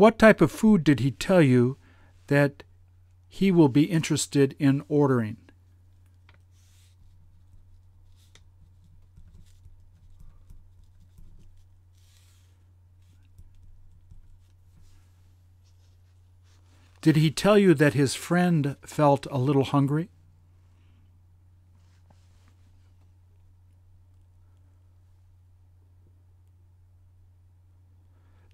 What 0.00 0.18
type 0.18 0.40
of 0.40 0.50
food 0.50 0.82
did 0.82 1.00
he 1.00 1.10
tell 1.10 1.42
you 1.42 1.76
that 2.28 2.62
he 3.28 3.52
will 3.52 3.68
be 3.68 3.82
interested 3.82 4.56
in 4.58 4.82
ordering? 4.88 5.36
Did 17.02 17.16
he 17.16 17.30
tell 17.30 17.58
you 17.58 17.74
that 17.74 17.92
his 17.92 18.14
friend 18.14 18.76
felt 18.80 19.26
a 19.30 19.36
little 19.36 19.64
hungry? 19.64 20.08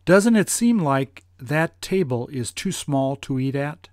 Doesn't 0.04 0.34
it 0.34 0.50
seem 0.50 0.80
like 0.80 1.22
that 1.38 1.80
table 1.80 2.28
is 2.32 2.52
too 2.52 2.72
small 2.72 3.16
to 3.16 3.38
eat 3.38 3.54
at? 3.54 3.88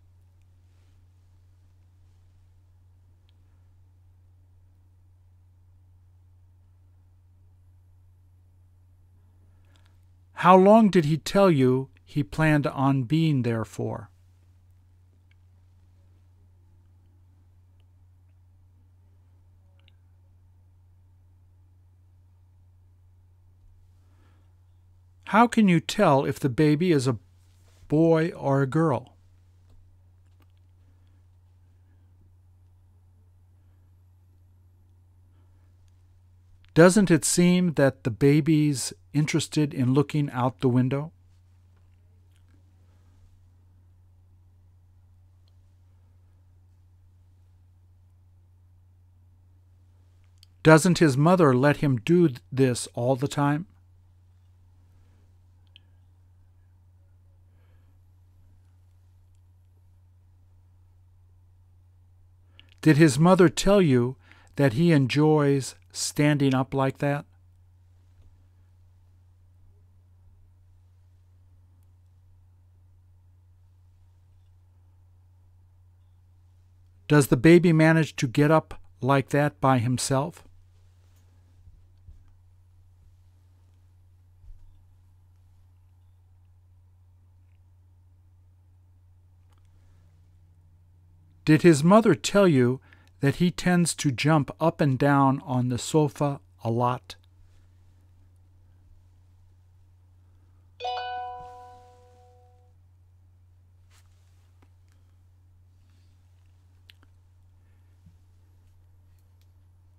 How 10.44 10.58
long 10.58 10.90
did 10.90 11.06
he 11.06 11.18
tell 11.18 11.50
you 11.50 11.90
he 12.04 12.22
planned 12.22 12.68
on 12.68 13.04
being 13.04 13.44
there 13.44 13.64
for? 13.64 14.10
How 25.28 25.48
can 25.48 25.68
you 25.68 25.80
tell 25.80 26.26
if 26.26 26.40
the 26.40 26.50
baby 26.50 26.92
is 26.92 27.08
a 27.08 27.18
boy 27.94 28.32
or 28.32 28.64
a 28.64 28.66
girl? 28.66 29.16
Doesn't 36.74 37.12
it 37.12 37.24
seem 37.24 37.74
that 37.74 38.04
the 38.04 38.10
baby's 38.10 38.94
interested 39.14 39.76
in 39.76 39.94
looking 39.94 40.32
out 40.32 40.62
the 40.62 40.70
window? 40.70 41.12
Doesn't 50.64 50.98
his 50.98 51.16
mother 51.16 51.54
let 51.54 51.78
him 51.78 51.98
do 51.98 52.30
this 52.52 52.88
all 52.96 53.16
the 53.16 53.28
time? 53.28 53.68
Did 62.84 62.98
his 62.98 63.18
mother 63.18 63.48
tell 63.48 63.82
you 63.82 64.18
that 64.58 64.74
he 64.74 64.92
enjoys 64.92 65.76
standing 65.94 66.54
up 66.54 66.74
like 66.74 66.98
that? 66.98 67.24
Does 77.08 77.28
the 77.28 77.38
baby 77.38 77.72
manage 77.72 78.18
to 78.18 78.28
get 78.28 78.52
up 78.52 78.82
like 79.00 79.30
that 79.30 79.62
by 79.62 79.78
himself? 79.78 80.44
Did 91.46 91.64
his 91.64 91.84
mother 91.84 92.16
tell 92.16 92.48
you 92.48 92.80
that 93.20 93.36
he 93.36 93.52
tends 93.52 93.94
to 93.96 94.12
jump 94.12 94.50
up 94.62 94.80
and 94.80 94.98
down 94.98 95.42
on 95.46 95.68
the 95.68 95.78
sofa 95.78 96.40
a 96.64 96.72
lot? 96.72 97.16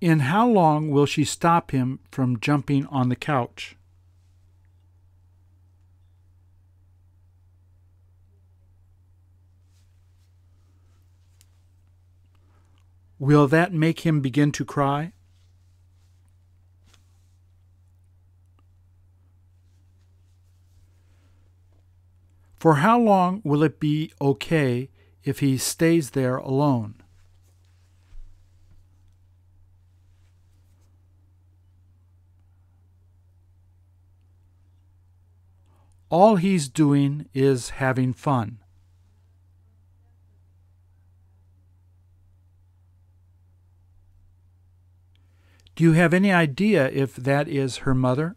In 0.01 0.21
how 0.21 0.47
long 0.47 0.91
will 0.91 1.07
she 1.07 1.25
stop 1.25 1.71
him 1.71 1.99
from 2.11 2.41
jumping 2.41 2.87
on 2.87 3.09
the 3.09 3.17
couch? 3.17 3.77
Will 13.25 13.47
that 13.49 13.73
make 13.73 14.01
him 14.01 14.21
begin 14.21 14.53
to 14.53 14.67
cry? 14.67 15.15
For 22.59 22.75
how 22.75 23.01
long 23.01 23.41
will 23.43 23.63
it 23.63 23.81
be 23.81 24.13
okay 24.21 24.91
if 25.23 25.39
he 25.39 25.57
stays 25.57 26.11
there 26.11 26.37
alone? 26.37 26.97
All 36.11 36.37
he's 36.37 36.69
doing 36.69 37.31
is 37.33 37.71
having 37.71 38.13
fun. 38.13 38.59
Do 45.75 45.83
you 45.83 45.93
have 45.93 46.15
any 46.15 46.31
idea 46.31 46.89
if 46.91 47.17
that 47.17 47.49
is 47.49 47.79
her 47.79 47.95
mother? 47.95 48.37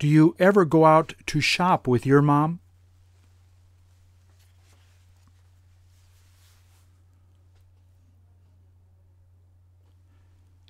Do 0.00 0.08
you 0.08 0.34
ever 0.38 0.64
go 0.64 0.84
out 0.84 1.14
to 1.26 1.40
shop 1.40 1.86
with 1.86 2.04
your 2.04 2.20
mom? 2.20 2.60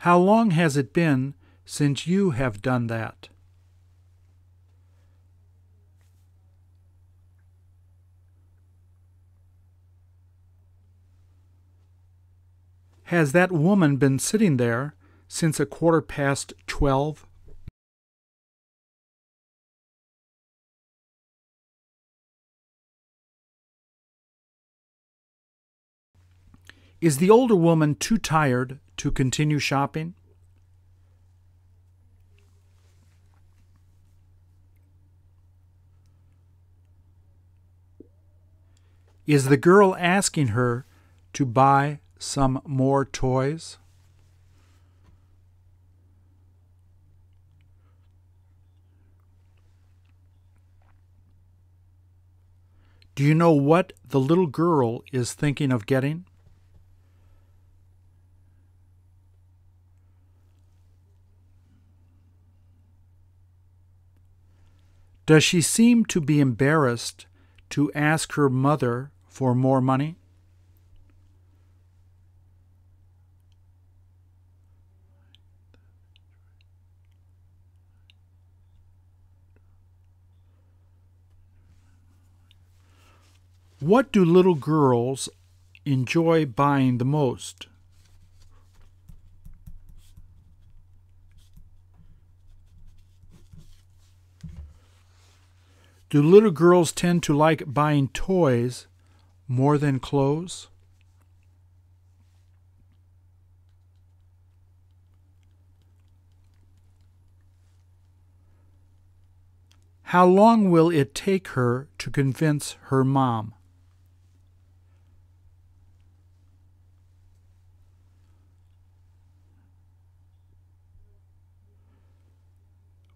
How 0.01 0.19
long 0.19 0.51
has 0.51 0.77
it 0.77 0.93
been 0.93 1.33
since 1.65 2.07
you 2.07 2.33
have 2.33 2.61
done 2.61 2.89
that? 2.89 3.31
Has 13.09 13.33
that 13.33 13.53
woman 13.53 13.97
been 13.97 14.19
sitting 14.19 14.57
there 14.57 14.95
since 15.29 15.61
a 15.61 15.67
quarter 15.67 16.01
past 16.01 16.55
twelve? 16.67 17.27
Is 27.01 27.19
the 27.19 27.29
older 27.29 27.55
woman 27.55 27.95
too 27.95 28.17
tired 28.17 28.81
to 28.97 29.11
continue 29.11 29.59
shopping? 29.59 30.15
Is 39.27 39.47
the 39.49 39.59
girl 39.59 39.95
asking 39.99 40.49
her 40.49 40.87
to 41.35 41.45
buy 41.45 42.01
some 42.25 42.61
more 42.67 43.05
toys? 43.05 43.79
Do 53.15 53.23
you 53.23 53.35
know 53.35 53.53
what 53.53 53.93
the 54.09 54.19
little 54.19 54.49
girl 54.49 55.05
is 55.13 55.35
thinking 55.35 55.71
of 55.71 55.87
getting? 55.87 56.25
Does 65.27 65.45
she 65.45 65.61
seem 65.61 66.05
to 66.07 66.21
be 66.21 66.41
embarrassed 66.41 67.27
to 67.71 67.93
ask 67.93 68.33
her 68.33 68.51
mother 68.51 69.11
for 69.29 69.55
more 69.55 69.81
money? 69.81 70.17
What 83.85 84.13
do 84.13 84.25
little 84.25 84.55
girls 84.55 85.29
enjoy 85.85 86.47
buying 86.47 86.97
the 86.97 87.05
most? 87.05 87.67
Do 96.09 96.23
little 96.23 96.51
girls 96.51 96.93
tend 96.93 97.23
to 97.25 97.37
like 97.37 97.63
buying 97.67 98.09
toys 98.09 98.87
more 99.47 99.77
than 99.77 100.01
clothes? 100.01 100.69
How 110.05 110.25
long 110.25 110.71
will 110.71 110.89
it 110.89 111.15
take 111.15 111.49
her 111.49 111.89
to 111.99 112.11
convince 112.11 112.79
her 112.85 113.05
mom? 113.05 113.53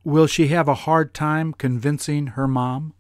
Will 0.09 0.26
she 0.26 0.48
have 0.48 0.68
a 0.68 0.74
hard 0.88 1.12
time 1.12 1.52
convincing 1.52 2.28
her 2.28 2.48
mom? 2.48 2.94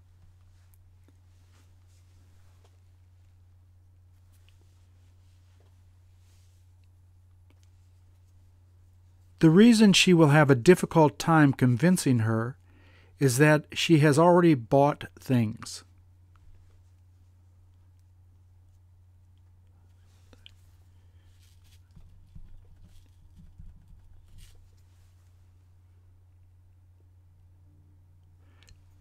The 9.38 9.48
reason 9.48 9.94
she 9.94 10.12
will 10.12 10.28
have 10.28 10.50
a 10.50 10.54
difficult 10.54 11.18
time 11.18 11.54
convincing 11.54 12.18
her 12.18 12.58
is 13.18 13.38
that 13.38 13.64
she 13.72 14.00
has 14.00 14.18
already 14.18 14.52
bought 14.52 15.04
things. 15.18 15.84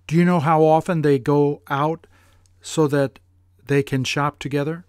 Do 0.07 0.15
you 0.15 0.23
know 0.23 0.39
how 0.39 0.63
often 0.63 1.01
they 1.01 1.19
go 1.19 1.61
out 1.67 2.07
so 2.61 2.87
that 2.87 3.19
they 3.65 3.83
can 3.83 4.05
shop 4.05 4.39
together? 4.39 4.85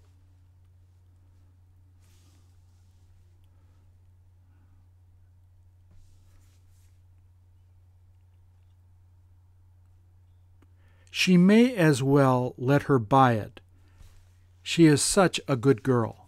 She 11.11 11.37
may 11.37 11.75
as 11.75 12.01
well 12.01 12.55
let 12.57 12.83
her 12.83 13.01
buy 13.01 13.33
it. 13.33 13.61
She 14.63 14.87
is 14.87 15.03
such 15.03 15.41
a 15.49 15.57
good 15.57 15.83
girl. 15.83 16.28